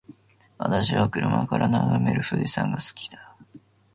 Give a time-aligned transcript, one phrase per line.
[0.57, 3.37] 私は車から眺める富士山が好きだ。